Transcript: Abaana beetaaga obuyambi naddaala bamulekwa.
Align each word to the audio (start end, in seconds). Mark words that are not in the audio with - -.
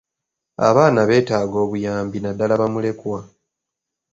Abaana 0.67 0.99
beetaaga 1.09 1.57
obuyambi 1.65 2.17
naddaala 2.21 2.59
bamulekwa. 2.61 3.19